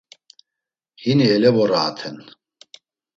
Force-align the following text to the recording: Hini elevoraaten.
Hini 1.01 1.27
elevoraaten. 1.35 2.15